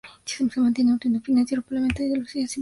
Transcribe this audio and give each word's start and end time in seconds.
Se 0.25 0.59
mantiene 0.59 0.93
auto 0.93 1.07
financiado 1.21 1.61
por 1.61 1.73
la 1.73 1.81
venta 1.81 2.01
de 2.01 2.09
sellos 2.09 2.17
postales 2.25 2.35
e 2.35 2.37
impuestos. 2.37 2.57